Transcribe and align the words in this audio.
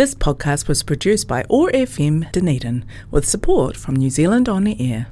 This 0.00 0.14
podcast 0.14 0.66
was 0.66 0.82
produced 0.82 1.28
by 1.28 1.44
OAR 1.50 1.70
FM 1.72 2.32
Dunedin 2.32 2.86
with 3.10 3.28
support 3.28 3.76
from 3.76 3.96
New 3.96 4.08
Zealand 4.08 4.48
On 4.48 4.64
the 4.64 4.74
Air. 4.80 5.08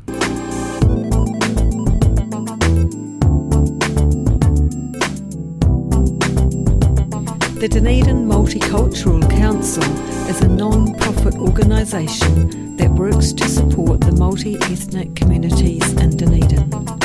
The 7.60 7.68
Dunedin 7.70 8.26
Multicultural 8.26 9.30
Council 9.30 9.84
is 10.30 10.40
a 10.40 10.48
non 10.48 10.94
profit 10.94 11.34
organisation 11.34 12.74
that 12.78 12.90
works 12.92 13.34
to 13.34 13.46
support 13.46 14.00
the 14.00 14.12
multi 14.12 14.56
ethnic 14.72 15.14
communities 15.14 15.92
in 16.00 16.16
Dunedin. 16.16 16.97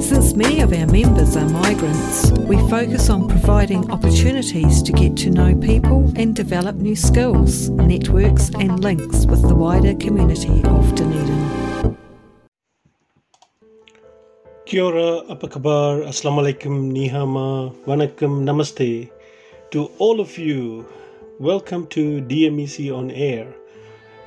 Since 0.00 0.34
many 0.34 0.60
of 0.62 0.72
our 0.72 0.86
members 0.86 1.36
are 1.36 1.48
migrants, 1.48 2.30
we 2.48 2.56
focus 2.70 3.10
on 3.10 3.28
providing 3.28 3.90
opportunities 3.90 4.82
to 4.82 4.92
get 4.92 5.14
to 5.18 5.30
know 5.30 5.54
people 5.54 6.10
and 6.16 6.34
develop 6.34 6.76
new 6.76 6.96
skills, 6.96 7.68
networks, 7.68 8.48
and 8.58 8.82
links 8.82 9.26
with 9.26 9.42
the 9.46 9.54
wider 9.54 9.94
community 9.94 10.64
of 10.64 10.94
Dunedin. 10.94 11.96
Kia 14.64 14.84
ora, 14.84 15.20
apa 15.28 15.46
kabar, 15.46 16.00
assalamu 16.08 16.48
alaikum, 16.48 16.90
nihama, 16.96 17.70
vanakkam, 17.84 18.48
namaste. 18.48 19.10
To 19.72 19.90
all 19.98 20.18
of 20.18 20.38
you, 20.38 20.86
welcome 21.38 21.86
to 21.88 22.22
DMEC 22.22 22.88
on 22.88 23.10
Air, 23.10 23.52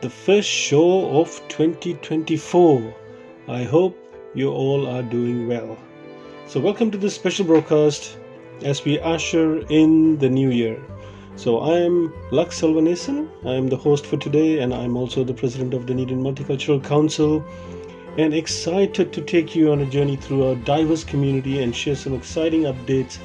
the 0.01 0.09
first 0.09 0.47
show 0.47 1.09
of 1.19 1.41
2024. 1.49 2.93
I 3.47 3.63
hope 3.63 3.97
you 4.33 4.51
all 4.51 4.87
are 4.87 5.03
doing 5.03 5.47
well. 5.47 5.77
So, 6.47 6.59
welcome 6.59 6.91
to 6.91 6.97
this 6.97 7.15
special 7.15 7.45
broadcast 7.45 8.17
as 8.63 8.83
we 8.83 8.99
usher 8.99 9.59
in 9.67 10.17
the 10.17 10.29
new 10.29 10.49
year. 10.49 10.81
So, 11.35 11.59
I 11.59 11.79
am 11.79 12.13
Lux 12.31 12.61
Selvanesan. 12.61 13.29
I 13.45 13.53
am 13.53 13.67
the 13.67 13.77
host 13.77 14.05
for 14.05 14.17
today, 14.17 14.59
and 14.59 14.73
I'm 14.73 14.97
also 14.97 15.23
the 15.23 15.33
president 15.33 15.73
of 15.73 15.87
the 15.87 15.93
Dunedin 15.93 16.21
Multicultural 16.21 16.83
Council. 16.83 17.43
And 18.17 18.33
excited 18.33 19.11
to 19.13 19.21
take 19.21 19.55
you 19.55 19.71
on 19.71 19.81
a 19.81 19.85
journey 19.85 20.15
through 20.15 20.47
our 20.47 20.55
diverse 20.55 21.03
community 21.03 21.61
and 21.63 21.75
share 21.75 21.95
some 21.95 22.13
exciting 22.13 22.63
updates 22.63 23.17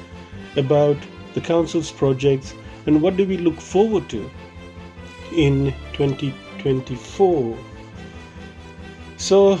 about 0.55 0.97
the 1.33 1.41
council's 1.41 1.91
projects 1.91 2.53
and 2.85 3.01
what 3.01 3.17
do 3.17 3.25
we 3.25 3.37
look 3.37 3.59
forward 3.61 4.09
to 4.09 4.29
in 5.31 5.73
2024 5.93 7.57
so 9.17 9.59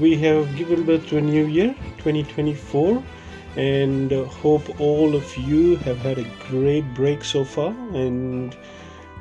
we 0.00 0.16
have 0.16 0.56
given 0.56 0.84
birth 0.84 1.06
to 1.06 1.18
a 1.18 1.20
new 1.20 1.44
year 1.44 1.74
2024 1.98 3.02
and 3.56 4.10
uh, 4.12 4.24
hope 4.24 4.80
all 4.80 5.14
of 5.14 5.36
you 5.36 5.76
have 5.76 5.98
had 5.98 6.18
a 6.18 6.24
great 6.48 6.82
break 6.94 7.22
so 7.22 7.44
far 7.44 7.68
and 7.92 8.56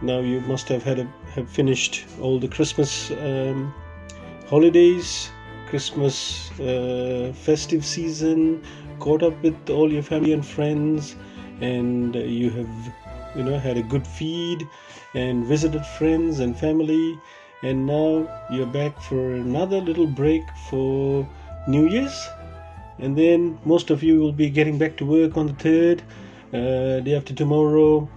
now 0.02 0.20
you 0.20 0.40
must 0.42 0.70
have 0.70 0.82
had 0.82 1.00
a, 1.00 1.04
have 1.34 1.50
finished 1.50 2.06
all 2.22 2.40
the 2.40 2.48
christmas 2.48 3.12
um, 3.12 3.74
holidays 4.48 5.30
christmas 5.68 6.50
uh, 6.62 7.34
festive 7.36 7.86
season 7.86 8.64
caught 9.00 9.24
up 9.24 9.44
with 9.44 9.70
all 9.70 9.92
your 9.92 10.04
family 10.04 10.32
and 10.32 10.46
friends 10.46 11.18
and 11.60 12.16
you 12.16 12.50
have 12.50 12.94
you 13.36 13.44
know 13.44 13.60
had 13.60 13.78
a 13.78 13.84
good 13.84 14.08
feed 14.08 14.68
and 15.16 15.46
visited 15.46 15.86
friends 15.98 16.40
and 16.40 16.58
family 16.58 17.20
and 17.64 17.86
now 17.86 18.28
you're 18.50 18.66
back 18.66 19.00
for 19.02 19.34
another 19.34 19.80
little 19.80 20.08
break 20.08 20.44
for 20.70 21.28
new 21.68 21.88
year's. 21.88 22.28
And 23.00 23.18
then 23.18 23.60
most 23.66 23.90
of 23.90 24.04
you 24.04 24.20
will 24.20 24.32
be 24.32 24.50
getting 24.50 24.78
back 24.78 24.98
to 24.98 25.06
work 25.06 25.38
on 25.38 25.48
the 25.48 25.54
third 25.54 26.02
uh, 26.54 27.00
day 27.02 27.16
after 27.16 27.34
tomorrow. 27.34 28.10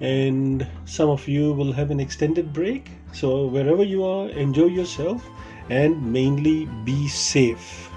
And 0.00 0.66
some 0.84 1.08
of 1.08 1.26
you 1.28 1.52
will 1.52 1.72
have 1.72 1.90
an 1.90 2.00
extended 2.00 2.52
break. 2.52 2.90
So 3.12 3.46
wherever 3.46 3.82
you 3.82 4.04
are 4.04 4.28
enjoy 4.30 4.66
yourself 4.66 5.28
and 5.68 6.12
mainly 6.12 6.66
be 6.84 7.08
safe. 7.08 7.90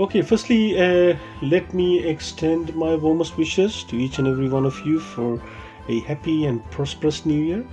Okay, 0.00 0.22
firstly, 0.22 0.78
uh, 0.78 1.16
let 1.42 1.72
me 1.74 2.04
extend 2.04 2.74
my 2.74 2.94
warmest 2.94 3.36
wishes 3.36 3.84
to 3.84 3.96
each 3.96 4.18
and 4.18 4.26
every 4.26 4.48
one 4.48 4.64
of 4.64 4.78
you 4.86 4.98
for 4.98 5.40
a 5.88 6.00
happy 6.00 6.46
and 6.46 6.64
prosperous 6.70 7.26
new 7.26 7.42
year 7.42 7.64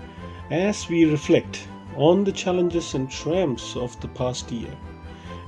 as 0.51 0.89
we 0.89 1.05
reflect 1.05 1.67
on 1.95 2.23
the 2.23 2.31
challenges 2.31 2.93
and 2.93 3.09
triumphs 3.09 3.75
of 3.75 3.99
the 4.01 4.07
past 4.09 4.51
year. 4.51 4.75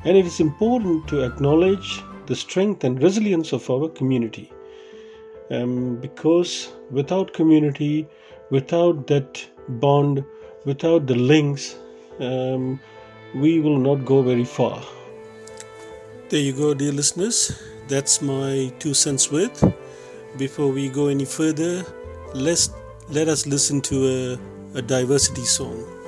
And 0.03 0.17
it 0.17 0.25
is 0.25 0.39
important 0.39 1.07
to 1.09 1.23
acknowledge 1.23 2.01
the 2.25 2.35
strength 2.35 2.83
and 2.83 3.01
resilience 3.01 3.53
of 3.53 3.69
our 3.69 3.89
community. 3.89 4.51
Um, 5.49 5.97
because 5.97 6.69
without 6.89 7.33
community, 7.33 8.07
without 8.49 9.07
that 9.07 9.45
bond, 9.67 10.23
without 10.65 11.07
the 11.07 11.15
links, 11.15 11.75
um, 12.19 12.79
we 13.35 13.59
will 13.59 13.77
not 13.77 14.05
go 14.05 14.21
very 14.21 14.45
far. 14.45 14.81
There 16.29 16.39
you 16.39 16.53
go, 16.53 16.73
dear 16.73 16.93
listeners. 16.93 17.61
That's 17.87 18.21
my 18.21 18.71
two 18.79 18.93
cents 18.93 19.31
worth. 19.31 19.63
Before 20.37 20.69
we 20.69 20.87
go 20.87 21.07
any 21.07 21.25
further, 21.25 21.83
let's 22.33 22.69
let 23.09 23.27
us 23.27 23.45
listen 23.45 23.81
to 23.81 24.39
a, 24.75 24.77
a 24.77 24.81
diversity 24.81 25.43
song. 25.43 26.00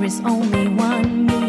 There 0.00 0.06
is 0.06 0.22
only 0.24 0.66
one 0.68 1.26
me. 1.26 1.39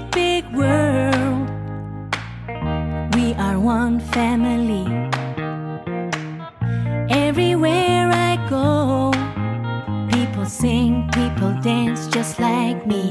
big, 0.00 0.10
big 0.10 0.44
world. 0.52 1.48
We 3.14 3.34
are 3.34 3.60
one 3.60 4.00
family. 4.00 4.86
Everywhere 7.10 8.10
I 8.12 8.34
go, 8.48 9.12
people 10.10 10.46
sing, 10.46 11.08
people 11.12 11.52
dance 11.62 12.08
just 12.08 12.40
like 12.40 12.84
me. 12.86 13.10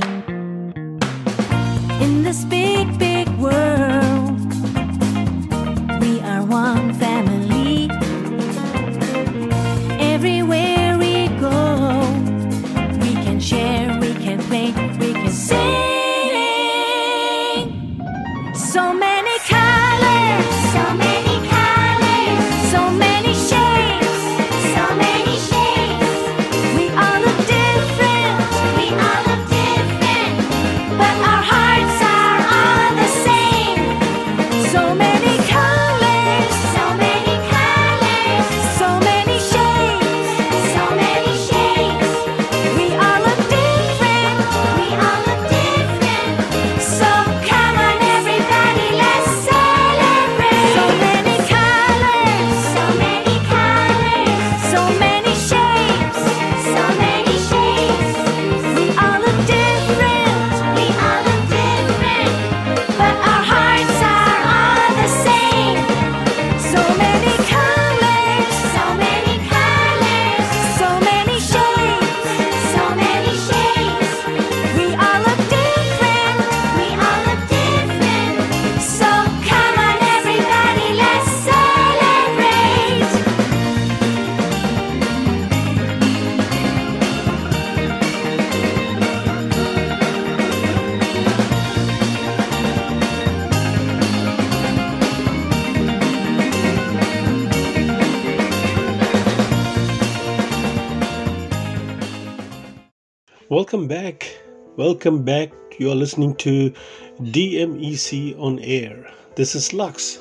Welcome 103.74 103.88
back. 103.88 104.38
Welcome 104.78 105.24
back. 105.24 105.52
You 105.80 105.90
are 105.90 105.96
listening 105.96 106.36
to 106.36 106.72
DMEC 107.20 108.40
on 108.40 108.60
air. 108.60 109.12
This 109.34 109.56
is 109.56 109.74
Lux. 109.74 110.20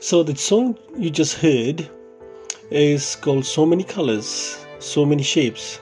So, 0.00 0.24
the 0.24 0.34
song 0.34 0.76
you 0.98 1.08
just 1.08 1.34
heard 1.34 1.88
is 2.72 3.14
called 3.14 3.46
So 3.46 3.64
Many 3.64 3.84
Colors, 3.84 4.58
So 4.80 5.04
Many 5.04 5.22
Shapes. 5.22 5.78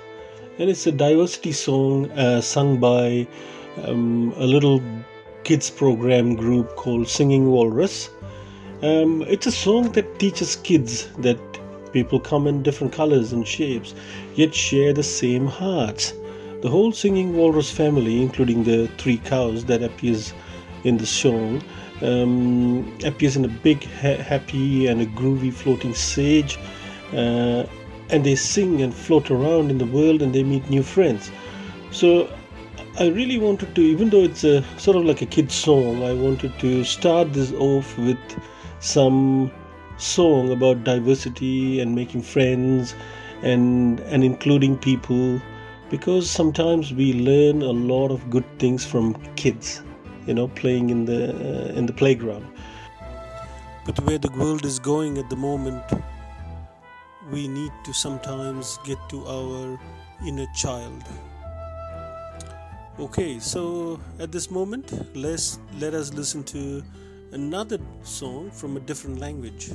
And 0.59 0.69
it's 0.69 0.87
a 0.87 0.93
diversity 0.93 1.53
song 1.53 2.11
uh, 2.11 2.43
sung 2.43 2.79
by 2.79 3.27
um, 3.85 4.35
a 4.37 4.45
little 4.45 4.83
kids 5.45 5.71
program 5.71 6.35
group 6.35 6.77
called 6.77 7.09
Singing 7.09 7.51
Walrus. 7.51 8.11
Um, 8.83 9.23
it's 9.23 9.47
a 9.47 9.53
song 9.53 9.93
that 9.93 10.19
teaches 10.19 10.57
kids 10.57 11.09
that 11.21 11.41
people 11.95 12.21
come 12.21 12.47
in 12.47 12.63
different 12.63 12.93
colors 12.93 13.33
and 13.33 13.49
shapes, 13.49 13.95
yet 14.35 14.55
share 14.55 14.93
the 14.93 15.03
same 15.03 15.47
hearts. 15.47 16.13
The 16.63 16.69
whole 16.69 16.93
Singing 16.93 17.35
Walrus 17.35 17.71
family, 17.71 18.21
including 18.21 18.65
the 18.65 18.87
three 18.99 19.17
cows 19.17 19.65
that 19.65 19.83
appears 19.83 20.35
in 20.85 20.99
the 20.99 21.07
song, 21.07 21.63
um, 22.03 22.95
appears 23.03 23.35
in 23.35 23.47
a 23.47 23.49
big, 23.49 23.85
ha- 23.85 24.23
happy, 24.23 24.87
and 24.87 25.01
a 25.01 25.07
groovy 25.07 25.53
floating 25.53 25.95
sage, 25.95 26.59
uh, 27.15 27.65
and 28.11 28.25
they 28.25 28.35
sing 28.35 28.83
and 28.83 28.93
float 28.93 29.31
around 29.31 29.71
in 29.71 29.79
the 29.79 29.87
world, 29.87 30.21
and 30.21 30.35
they 30.35 30.43
meet 30.43 30.69
new 30.69 30.83
friends. 30.83 31.31
So 31.93 32.29
I 32.99 33.09
really 33.09 33.39
wanted 33.39 33.75
to, 33.77 33.81
even 33.81 34.11
though 34.11 34.23
it's 34.23 34.45
a 34.45 34.63
sort 34.77 34.99
of 34.99 35.05
like 35.07 35.23
a 35.23 35.27
kid's 35.27 35.55
song, 35.55 36.03
I 36.03 36.13
wanted 36.13 36.59
to 36.59 36.85
start 36.85 37.33
this 37.33 37.53
off 37.53 37.97
with 37.97 38.19
some 38.81 39.51
song 39.97 40.53
about 40.53 40.85
diversity 40.85 41.81
and 41.81 41.95
making 41.95 42.23
friends 42.23 42.95
and 43.43 44.01
and 44.01 44.25
including 44.25 44.77
people 44.77 45.41
because 45.91 46.31
sometimes 46.31 46.95
we 46.95 47.13
learn 47.13 47.63
a 47.63 47.73
lot 47.73 48.11
of 48.11 48.31
good 48.31 48.45
things 48.59 48.87
from 48.87 49.15
kids 49.35 49.83
you 50.27 50.35
know 50.35 50.49
playing 50.49 50.91
in 50.91 51.05
the 51.05 51.21
uh, 51.35 51.79
in 51.79 51.87
the 51.87 51.93
playground. 51.93 52.47
But 53.87 53.99
where 54.07 54.19
the 54.19 54.31
world 54.31 54.65
is 54.65 54.79
going 54.79 55.19
at 55.19 55.29
the 55.31 55.37
moment 55.37 55.83
we 57.33 57.49
need 57.49 57.73
to 57.85 57.93
sometimes 57.93 58.79
get 58.85 58.99
to 59.11 59.27
our 59.27 59.81
inner 60.27 60.47
child. 60.55 61.03
Okay 62.99 63.39
so 63.39 63.99
at 64.19 64.31
this 64.31 64.51
moment 64.51 64.93
let's 65.17 65.59
let 65.79 65.95
us 65.95 66.13
listen 66.13 66.45
to 66.45 66.83
another 67.33 67.79
song 68.03 68.51
from 68.51 68.77
a 68.77 68.81
different 68.81 69.19
language 69.19 69.71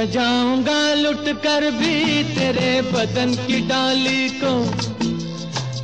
سجاؤں 0.00 0.62
گا 0.66 0.94
لٹ 0.94 1.28
کر 1.42 1.62
بھی 1.78 2.22
تیرے 2.38 2.80
بدن 2.92 3.32
کی 3.46 3.60
ڈالی 3.68 4.28
کو۔ 4.40 4.64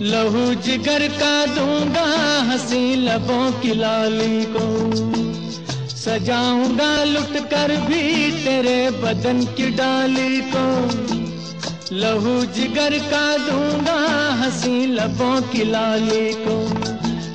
لہو 0.00 0.52
جگر 0.64 1.02
کا 1.18 1.44
دوں 1.56 1.94
گا 1.94 2.38
ہنسی 2.42 2.94
لبوں 2.96 3.50
کی 3.62 3.74
لالی 3.74 4.44
کو۔ 4.52 4.90
سجاؤں 5.88 6.78
گا 6.78 7.04
لٹ 7.04 7.50
کر 7.50 7.70
بھی 7.86 8.30
تیرے 8.44 8.90
بدن 9.00 9.40
کی 9.56 9.70
ڈالی 9.70 10.40
کو۔ 10.52 10.86
لہو 11.90 12.44
جگر 12.54 12.92
کا 13.10 13.36
دوں 13.46 13.86
گا 13.86 14.36
ہنسی 14.40 14.86
لبوں 14.86 15.40
کی 15.50 15.64
لالی 15.64 16.32
کو۔ 16.44 16.66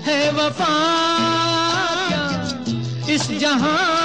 ہے 0.08 0.32
وفا 0.38 0.78
اس 3.08 3.40
جہاں 3.40 4.01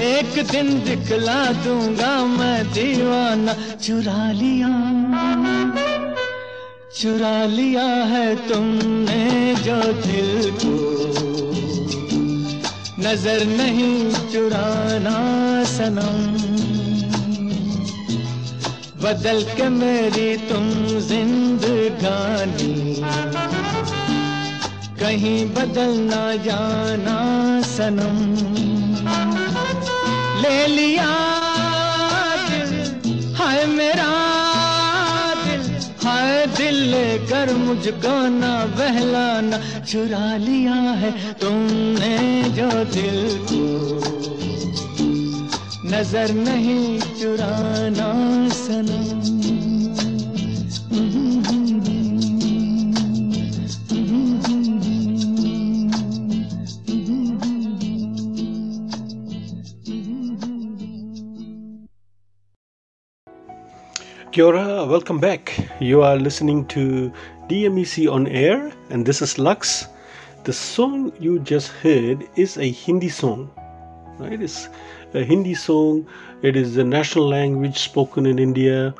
ایک 0.00 0.52
دن 0.52 0.80
دکھلا 0.86 1.52
دوں 1.64 1.94
گا 2.00 2.26
میں 2.38 2.62
دیوانہ۔ 2.74 3.50
چرا 3.80 4.32
لیا۔ 4.32 4.68
چرا 6.92 7.46
لیا 7.48 8.10
ہے 8.10 8.34
تم 8.48 8.78
نے 8.84 9.54
جو 9.64 9.80
دل 10.04 10.50
کو۔ 10.62 10.96
نظر 12.98 13.38
نہیں 13.44 14.10
چرانا 14.32 15.18
سنم 15.66 16.36
بدل 19.00 19.42
کے 19.56 19.68
میری 19.68 20.36
تم 20.48 20.98
زندگانی۔ 20.98 22.94
کہیں 24.98 25.44
بدل 25.54 26.10
نہ 26.10 26.32
جانا 26.44 27.60
سنم 27.76 28.34
لے 30.42 30.66
لیا 30.68 31.10
دل، 32.48 33.04
ہائے 33.38 33.66
میرا 33.66 34.10
دل، 35.44 35.60
ہائے 36.04 36.46
دل 36.58 36.74
لے 36.74 37.18
کر 37.28 37.50
مجھ 37.56 37.88
گانا 38.02 38.64
بہلانا، 38.76 39.84
چرا 39.86 40.36
لیا 40.36 41.00
ہے 41.00 41.10
تم 41.38 41.66
نے 41.98 42.42
جو 42.54 42.68
دل 42.94 43.36
کو۔ 43.48 44.00
نظر 45.84 46.26
نہیں 46.32 46.98
چرانا 47.20 48.48
سنا۔ 48.66 49.19
Kia 64.32 64.44
ora, 64.44 64.86
welcome 64.86 65.18
back. 65.18 65.58
You 65.80 66.02
are 66.02 66.16
listening 66.16 66.64
to 66.66 67.12
DMEC 67.48 68.08
on 68.08 68.28
air, 68.28 68.70
and 68.88 69.04
this 69.04 69.22
is 69.22 69.40
Lux. 69.40 69.88
The 70.44 70.52
song 70.52 71.12
you 71.18 71.40
just 71.40 71.72
heard 71.82 72.28
is 72.36 72.56
a 72.56 72.70
Hindi 72.70 73.08
song, 73.08 73.50
right? 74.20 74.40
It's 74.40 74.68
a 75.14 75.24
Hindi 75.24 75.54
song. 75.54 76.06
It 76.42 76.54
is 76.54 76.76
the 76.76 76.84
national 76.84 77.26
language 77.26 77.80
spoken 77.80 78.24
in 78.24 78.38
India. 78.38 78.94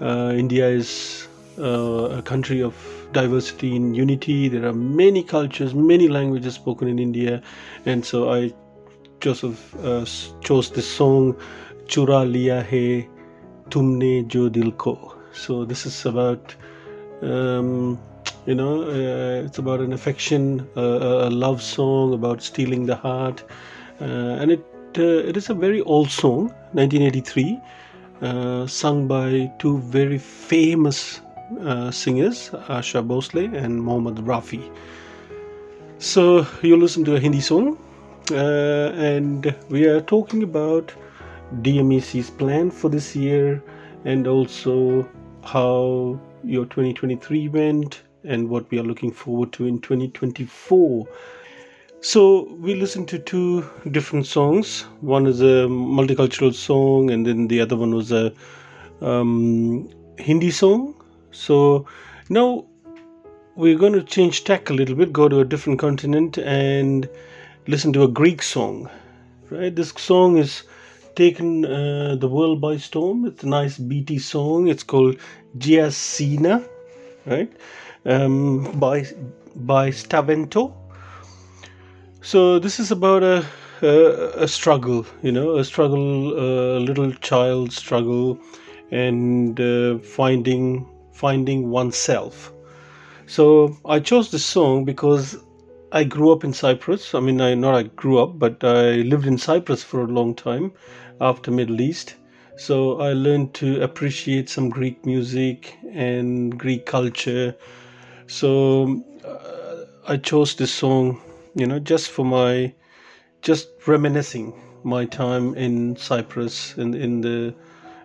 Uh, 0.00 0.32
India 0.34 0.68
is 0.68 1.28
uh, 1.58 2.16
a 2.18 2.22
country 2.22 2.62
of 2.62 2.74
diversity 3.12 3.76
and 3.76 3.94
unity. 3.94 4.48
There 4.48 4.64
are 4.64 4.72
many 4.72 5.22
cultures, 5.22 5.74
many 5.74 6.08
languages 6.08 6.54
spoken 6.54 6.88
in 6.88 6.98
India, 6.98 7.42
and 7.84 8.02
so 8.02 8.32
I 8.32 8.54
Joseph 9.20 9.76
uh, 9.84 10.06
chose 10.40 10.70
this 10.70 10.88
song 10.88 11.36
"Chura 11.88 12.24
Liya 12.24 12.64
Hai 12.64 13.06
Tumne 13.72 14.28
Jo 14.28 14.48
Ko." 14.86 14.94
So 15.32 15.64
this 15.64 15.86
is 15.86 16.06
about. 16.14 16.56
Um, 17.22 17.98
you 18.46 18.54
know, 18.54 18.82
uh, 18.82 19.46
it's 19.46 19.58
about 19.58 19.80
an 19.80 19.92
affection, 19.92 20.68
uh, 20.76 21.28
a 21.28 21.30
love 21.30 21.62
song 21.62 22.12
about 22.12 22.42
stealing 22.42 22.86
the 22.86 22.96
heart, 22.96 23.42
uh, 24.00 24.04
and 24.04 24.50
it 24.50 24.64
uh, 24.98 25.28
it 25.28 25.36
is 25.36 25.48
a 25.48 25.54
very 25.54 25.80
old 25.82 26.10
song, 26.10 26.48
1983, 26.72 27.60
uh, 28.20 28.66
sung 28.66 29.06
by 29.06 29.50
two 29.58 29.78
very 29.78 30.18
famous 30.18 31.20
uh, 31.60 31.90
singers, 31.90 32.50
Asha 32.68 33.06
Bhosle 33.06 33.56
and 33.56 33.82
Mohammad 33.82 34.16
Rafi. 34.16 34.70
So 35.98 36.46
you 36.62 36.76
listen 36.76 37.04
to 37.04 37.14
a 37.14 37.20
Hindi 37.20 37.40
song, 37.40 37.78
and 38.32 39.54
we 39.70 39.86
are 39.86 40.00
talking 40.00 40.42
about 40.42 40.92
DMEC's 41.60 42.30
plan 42.30 42.70
for 42.70 42.88
this 42.88 43.14
year, 43.14 43.62
and 44.04 44.26
also 44.26 45.08
how 45.44 46.18
your 46.44 46.64
2023 46.64 47.48
went, 47.48 48.02
and 48.24 48.48
what 48.48 48.70
we 48.70 48.78
are 48.78 48.84
looking 48.84 49.12
forward 49.12 49.52
to 49.52 49.66
in 49.66 49.80
2024. 49.80 51.06
So 52.00 52.52
we 52.54 52.74
listened 52.74 53.08
to 53.08 53.18
two 53.18 53.64
different 53.90 54.26
songs. 54.26 54.82
One 55.00 55.26
is 55.26 55.40
a 55.40 55.68
multicultural 55.68 56.52
song, 56.52 57.10
and 57.10 57.26
then 57.26 57.48
the 57.48 57.60
other 57.60 57.76
one 57.76 57.94
was 57.94 58.10
a 58.10 58.32
um, 59.00 59.88
Hindi 60.18 60.50
song. 60.50 60.94
So 61.30 61.86
now 62.28 62.64
we're 63.54 63.78
going 63.78 63.92
to 63.92 64.02
change 64.02 64.44
tack 64.44 64.70
a 64.70 64.72
little 64.72 64.96
bit, 64.96 65.12
go 65.12 65.28
to 65.28 65.40
a 65.40 65.44
different 65.44 65.78
continent, 65.78 66.38
and 66.38 67.08
listen 67.66 67.92
to 67.92 68.02
a 68.02 68.08
Greek 68.08 68.42
song. 68.42 68.90
Right, 69.50 69.74
this 69.74 69.90
song 69.90 70.38
is 70.38 70.62
taken 71.14 71.64
uh, 71.64 72.16
the 72.16 72.28
world 72.28 72.60
by 72.60 72.76
storm. 72.76 73.26
It's 73.26 73.42
a 73.42 73.48
nice 73.48 73.78
beaty 73.78 74.18
song. 74.18 74.68
It's 74.68 74.82
called 74.82 75.16
Gia 75.58 75.90
Sena, 75.90 76.64
right, 77.26 77.52
um, 78.06 78.78
by 78.78 79.06
by 79.54 79.90
Stavento 79.90 80.72
so 82.22 82.58
this 82.58 82.78
is 82.78 82.90
about 82.92 83.22
a 83.24 83.44
a, 83.82 84.44
a 84.44 84.48
struggle 84.48 85.04
you 85.22 85.32
know 85.32 85.56
a 85.56 85.64
struggle 85.64 86.38
a 86.38 86.78
little 86.78 87.12
child 87.14 87.72
struggle 87.72 88.38
and 88.92 89.60
uh, 89.60 89.98
finding 89.98 90.86
finding 91.12 91.68
oneself 91.68 92.52
so 93.26 93.76
i 93.84 93.98
chose 93.98 94.30
this 94.30 94.44
song 94.44 94.84
because 94.84 95.36
i 95.90 96.04
grew 96.04 96.32
up 96.32 96.44
in 96.44 96.52
cyprus 96.52 97.12
i 97.14 97.20
mean 97.20 97.40
i 97.40 97.54
not 97.54 97.74
i 97.74 97.82
grew 97.82 98.18
up 98.22 98.38
but 98.38 98.62
i 98.62 99.02
lived 99.12 99.26
in 99.26 99.36
cyprus 99.36 99.82
for 99.82 100.02
a 100.02 100.06
long 100.18 100.32
time 100.34 100.72
after 101.22 101.50
middle 101.50 101.80
east. 101.80 102.16
So 102.56 103.00
i 103.00 103.12
learned 103.12 103.54
to 103.54 103.82
appreciate 103.82 104.48
some 104.50 104.68
greek 104.68 105.06
music 105.06 105.76
and 105.92 106.58
greek 106.58 106.86
culture. 106.86 107.54
So 108.26 109.02
uh, 109.24 110.12
i 110.12 110.16
chose 110.16 110.54
this 110.54 110.72
song 110.72 111.20
you 111.54 111.66
know, 111.66 111.78
just 111.78 112.10
for 112.10 112.24
my, 112.24 112.72
just 113.42 113.68
reminiscing 113.86 114.54
my 114.84 115.04
time 115.04 115.54
in 115.54 115.96
Cyprus 115.96 116.76
in 116.76 116.94
in 116.94 117.20
the 117.20 117.54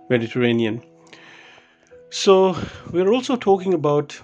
Mediterranean. 0.10 0.84
So 2.10 2.56
we're 2.92 3.12
also 3.12 3.36
talking 3.36 3.74
about 3.74 4.20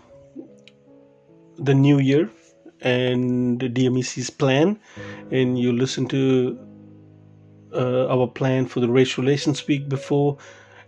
the 1.58 1.74
new 1.74 2.00
year 2.00 2.30
and 2.82 3.60
the 3.60 3.70
DMEC's 3.70 4.30
plan, 4.30 4.80
and 5.32 5.58
you 5.58 5.72
listen 5.72 6.08
to 6.10 6.58
uh, 7.74 8.08
our 8.08 8.28
plan 8.28 8.66
for 8.66 8.80
the 8.80 8.90
race 8.90 9.18
relations 9.18 9.68
week 9.68 9.90
before, 9.90 10.38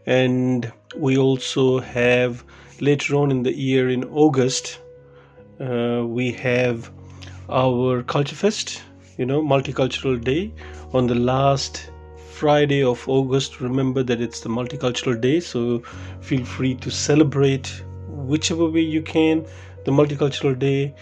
and 0.05 0.71
we 0.95 1.17
also 1.17 1.79
have 1.79 2.43
later 2.79 3.15
on 3.15 3.31
in 3.31 3.43
the 3.43 3.53
year 3.53 3.89
in 3.89 4.03
August, 4.05 4.79
uh, 5.59 6.03
we 6.05 6.31
have 6.31 6.91
our 7.49 8.03
Culture 8.03 8.35
Fest, 8.35 8.83
you 9.17 9.25
know, 9.25 9.41
Multicultural 9.41 10.21
Day. 10.23 10.53
On 10.93 11.07
the 11.07 11.15
last 11.15 11.89
Friday 12.35 12.83
of 12.83 13.07
August. 13.07 13.61
Remember 13.61 14.03
that 14.03 14.19
it's 14.19 14.41
the 14.41 14.49
Multicultural 14.49 15.19
Day, 15.19 15.39
so 15.39 15.79
feel 16.19 16.43
free 16.43 16.75
to 16.75 16.91
celebrate 16.91 17.81
whichever 18.09 18.65
way 18.69 18.81
you 18.81 19.01
can 19.01 19.45
the 19.85 19.91
Multicultural 19.91 20.59
Day, 20.59 20.93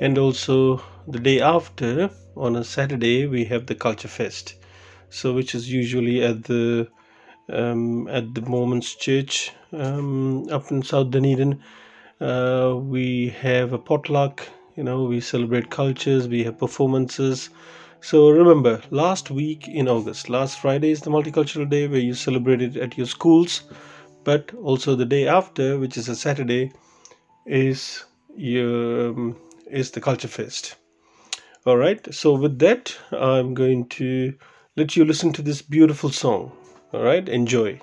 and 0.00 0.16
also 0.16 0.80
the 1.08 1.18
day 1.18 1.40
after 1.40 2.08
on 2.36 2.54
a 2.54 2.62
Saturday 2.62 3.26
we 3.26 3.44
have 3.46 3.66
the 3.66 3.74
Culture 3.74 4.06
Fest, 4.06 4.54
so 5.10 5.32
which 5.34 5.54
is 5.54 5.70
usually 5.70 6.22
at 6.22 6.44
the 6.44 6.88
um, 7.48 8.08
at 8.08 8.34
the 8.34 8.40
Moments 8.42 8.94
Church 8.94 9.52
um, 9.72 10.48
up 10.50 10.70
in 10.70 10.82
South 10.82 11.10
Dunedin. 11.10 11.60
Uh, 12.20 12.74
we 12.78 13.28
have 13.40 13.72
a 13.72 13.78
potluck 13.78 14.48
you 14.76 14.82
know 14.84 15.04
we 15.04 15.20
celebrate 15.20 15.70
cultures 15.70 16.28
we 16.28 16.44
have 16.44 16.58
performances. 16.58 17.50
So 18.00 18.30
remember 18.30 18.80
last 18.90 19.30
week 19.30 19.66
in 19.68 19.88
august 19.88 20.28
last 20.28 20.60
friday 20.60 20.90
is 20.90 21.00
the 21.00 21.10
multicultural 21.10 21.68
day 21.68 21.88
where 21.88 22.00
you 22.00 22.14
celebrate 22.14 22.62
it 22.62 22.76
at 22.76 22.96
your 22.98 23.06
schools. 23.06 23.62
But 24.24 24.52
also 24.54 24.96
the 24.96 25.04
day 25.06 25.26
after 25.28 25.78
which 25.78 25.96
is 25.96 26.08
a 26.08 26.16
saturday 26.16 26.72
is 27.46 28.04
your 28.36 29.10
um, 29.10 29.36
is 29.70 29.90
the 29.92 30.00
culture 30.00 30.28
fest. 30.28 30.76
All 31.66 31.76
right. 31.76 32.14
So 32.14 32.34
with 32.34 32.58
that 32.60 32.96
i'm 33.12 33.54
going 33.54 33.88
to 34.00 34.34
let 34.75 34.95
you 34.95 35.03
listen 35.05 35.31
to 35.31 35.41
this 35.41 35.61
beautiful 35.61 36.11
song 36.23 36.51
All 36.93 37.03
right, 37.03 37.27
enjoy. 37.29 37.77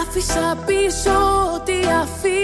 Άφησα 0.00 0.62
πίσω 0.66 1.10
ό,τι 1.54 1.72
αφήνει 2.02 2.43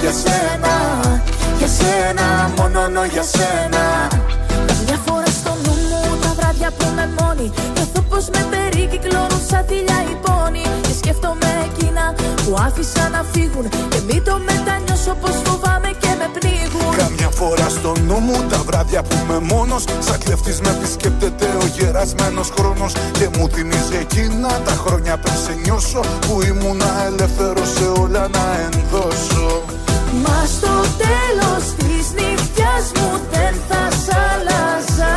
για 0.00 0.12
σένα, 0.12 0.74
για 1.58 1.68
σένα, 1.78 2.50
μόνο 2.56 3.04
για 3.12 3.22
σένα. 3.22 3.82
Μια 4.86 4.98
φορά 5.06 5.26
στο 5.40 5.52
νου 5.64 5.74
μου 5.90 6.16
τα 6.22 6.30
βράδια 6.38 6.70
που 6.78 6.86
με 6.96 7.08
μόνη 7.18 7.52
Νιώθω 7.74 8.00
πως 8.10 8.24
με 8.34 8.42
περικυκλώνουν 8.52 9.42
σαν 9.48 9.64
θηλιά 9.68 9.98
οι 10.10 10.16
πόνοι 10.24 10.64
Και 10.86 10.94
σκέφτομαι 11.00 11.50
εκείνα 11.68 12.04
που 12.42 12.50
άφησα 12.66 13.08
να 13.14 13.24
φύγουν 13.32 13.68
Και 13.92 14.00
μην 14.08 14.24
το 14.24 14.34
μετανιώσω 14.48 15.14
πως 15.22 15.34
φοβάμαι 15.44 15.90
και 16.02 16.10
με 16.20 16.26
πνίγουν. 16.36 16.96
Καμιά 16.96 17.30
φορά 17.38 17.68
στο 17.68 17.92
νου 18.06 18.18
μου 18.26 18.36
τα 18.50 18.58
βράδια 18.66 19.02
που 19.02 19.16
είμαι 19.22 19.38
μόνος 19.52 19.84
Σαν 20.06 20.18
κλεφτής 20.24 20.60
με 20.60 20.70
επισκέπτεται 20.76 21.46
ο 21.62 21.66
γερασμένος 21.76 22.48
χρόνος. 22.56 22.92
Και 23.18 23.26
μου 23.34 23.48
θυμίζει 23.52 23.96
εκείνα 24.04 24.48
τα 24.66 24.74
χρόνια 24.84 25.14
πριν 25.22 25.36
σε 25.44 25.52
νιώσω 25.64 26.00
Που 26.26 26.42
ήμουνα 26.50 26.90
ελεύθερος 27.08 27.68
σε 27.76 27.86
όλα 28.02 28.28
να 28.36 28.44
ενδώσω 28.66 29.79
Μα 30.12 30.44
στο 30.46 30.74
τέλος 31.04 31.64
της 31.78 32.12
νύχτιας 32.12 32.92
μου 32.96 33.20
δεν 33.30 33.54
θα 33.68 33.88
σ' 33.90 34.14
άλλαζα. 34.30 35.14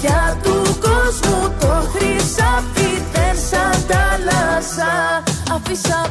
Για 0.00 0.36
του 0.42 0.76
κόσμου 0.80 1.54
το 1.60 1.88
χρυσάφι 1.92 2.90
δεν 3.12 3.36
σ' 3.48 3.56
αντάλλαζα. 3.70 5.22
Αφήσα 5.54 6.10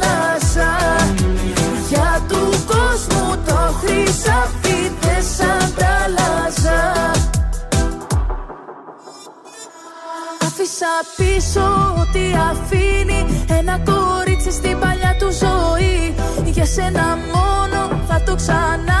χρυσάφι 4.11 4.91
δεν 5.01 5.23
σ' 5.23 5.41
αντάλλαζα 5.41 7.11
Άφησα 10.41 10.93
πίσω 11.17 11.95
ό,τι 11.99 12.19
αφήνει 12.49 13.45
Ένα 13.59 13.79
κορίτσι 13.85 14.51
στην 14.51 14.79
παλιά 14.79 15.15
του 15.19 15.29
ζωή. 15.31 16.15
Για 16.45 16.65
σένα 16.65 17.17
μόνο 17.33 18.01
θα 18.07 18.21
το 18.25 18.35
ξανά 18.35 19.00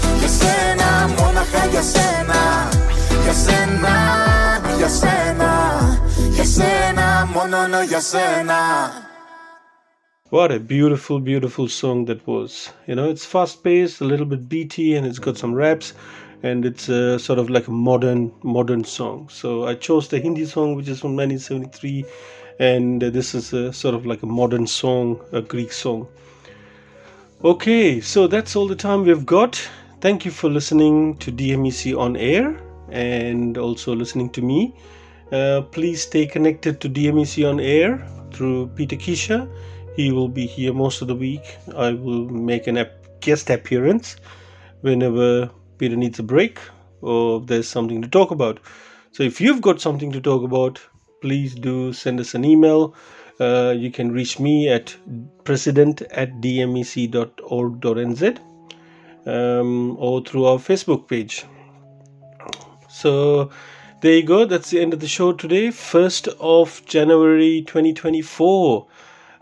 σένα 0.40 1.08
Μόναχα 1.18 1.66
για 1.70 1.82
σένα 1.82 2.68
Για 3.22 3.32
σένα, 3.32 3.94
για 4.76 4.88
σένα 4.88 5.50
Για 6.34 6.44
σένα, 6.44 7.28
μόνο 7.34 7.82
για 7.88 8.00
σένα 8.00 8.60
What 10.30 10.50
a 10.50 10.58
beautiful, 10.58 11.20
beautiful 11.20 11.68
song 11.68 12.06
that 12.06 12.26
was. 12.26 12.72
You 12.88 12.96
know, 12.96 13.08
it's 13.08 13.24
fast 13.24 13.62
paced, 13.62 14.00
a 14.00 14.04
little 14.04 14.26
bit 14.26 14.48
beaty, 14.48 14.96
and 14.96 15.06
it's 15.06 15.20
got 15.20 15.38
some 15.38 15.54
raps, 15.54 15.94
and 16.42 16.64
it's 16.64 16.88
uh, 16.88 17.16
sort 17.16 17.38
of 17.38 17.48
like 17.48 17.68
a 17.68 17.70
modern, 17.70 18.32
modern 18.42 18.82
song. 18.82 19.28
So 19.28 19.66
I 19.68 19.74
chose 19.74 20.08
the 20.08 20.18
Hindi 20.18 20.44
song, 20.44 20.74
which 20.74 20.88
is 20.88 20.98
from 20.98 21.14
1973, 21.14 22.04
and 22.58 23.04
uh, 23.04 23.10
this 23.10 23.36
is 23.36 23.52
a, 23.52 23.72
sort 23.72 23.94
of 23.94 24.04
like 24.04 24.22
a 24.24 24.26
modern 24.26 24.66
song, 24.66 25.20
a 25.30 25.40
Greek 25.40 25.70
song. 25.70 26.08
Okay, 27.44 28.00
so 28.00 28.26
that's 28.26 28.56
all 28.56 28.66
the 28.66 28.74
time 28.74 29.04
we've 29.04 29.26
got. 29.26 29.68
Thank 30.01 30.25
you 30.25 30.31
for 30.31 30.49
listening 30.49 31.15
to 31.17 31.31
DMEC 31.31 31.95
on 31.95 32.17
air 32.17 32.59
and 32.89 33.55
also 33.55 33.93
listening 33.95 34.31
to 34.31 34.41
me. 34.41 34.73
Uh, 35.31 35.61
please 35.61 36.01
stay 36.01 36.25
connected 36.25 36.81
to 36.81 36.89
DMEC 36.89 37.47
on 37.47 37.59
air 37.59 38.03
through 38.33 38.69
Peter 38.69 38.95
Kisha. 38.95 39.47
He 39.95 40.11
will 40.11 40.27
be 40.27 40.47
here 40.47 40.73
most 40.73 41.03
of 41.03 41.07
the 41.07 41.13
week. 41.13 41.55
I 41.77 41.91
will 41.93 42.27
make 42.29 42.65
an 42.65 42.83
guest 43.19 43.51
appearance 43.51 44.15
whenever 44.81 45.51
Peter 45.77 45.95
needs 45.95 46.17
a 46.17 46.23
break 46.23 46.57
or 47.01 47.39
there's 47.39 47.67
something 47.67 48.01
to 48.01 48.07
talk 48.07 48.31
about. 48.31 48.59
So 49.11 49.21
if 49.21 49.39
you've 49.39 49.61
got 49.61 49.79
something 49.79 50.11
to 50.13 50.19
talk 50.19 50.41
about, 50.41 50.81
please 51.21 51.53
do 51.53 51.93
send 51.93 52.19
us 52.19 52.33
an 52.33 52.43
email. 52.43 52.95
Uh, 53.39 53.75
you 53.77 53.91
can 53.91 54.11
reach 54.11 54.39
me 54.39 54.67
at 54.67 54.95
president 55.43 56.01
at 56.01 56.41
dmec.org.nz 56.41 57.11
um, 59.25 59.95
or 59.97 60.23
through 60.23 60.45
our 60.45 60.57
Facebook 60.57 61.07
page. 61.07 61.45
So 62.89 63.49
there 64.01 64.15
you 64.15 64.23
go. 64.23 64.45
That's 64.45 64.69
the 64.69 64.79
end 64.79 64.93
of 64.93 64.99
the 64.99 65.07
show 65.07 65.31
today, 65.33 65.67
1st 65.67 66.35
of 66.39 66.83
January 66.85 67.61
2024. 67.61 68.87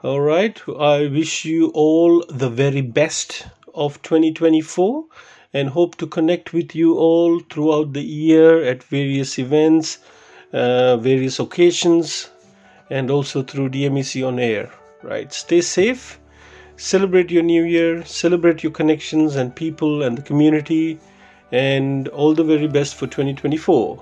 All 0.04 0.22
right. 0.22 0.62
I 0.68 1.08
wish 1.08 1.46
you 1.46 1.70
all 1.70 2.24
the 2.30 2.50
very 2.50 2.82
best 2.82 3.48
of 3.74 4.02
2024 4.02 5.06
and 5.54 5.70
hope 5.70 5.96
to 5.96 6.08
connect 6.08 6.54
with 6.54 6.76
you 6.76 6.98
all 6.98 7.40
throughout 7.40 7.94
the 7.94 8.04
year 8.04 8.64
at 8.64 8.84
various 8.84 9.40
events, 9.40 10.00
uh, 10.54 10.98
various 10.98 11.40
occasions, 11.40 12.30
and 12.90 13.10
also 13.10 13.42
through 13.42 13.70
DMEC 13.70 14.28
on 14.28 14.40
air. 14.40 14.72
Right. 15.04 15.32
Stay 15.32 15.62
safe. 15.62 16.19
Celebrate 16.80 17.30
your 17.30 17.44
new 17.44 17.64
year. 17.66 18.06
Celebrate 18.06 18.64
your 18.64 18.72
connections 18.72 19.36
and 19.36 19.54
people 19.54 20.02
and 20.02 20.18
the 20.18 20.22
community. 20.22 20.98
And 21.52 22.08
all 22.08 22.34
the 22.34 22.46
very 22.46 22.68
best 22.68 22.96
for 22.96 23.06
2024. 23.06 24.02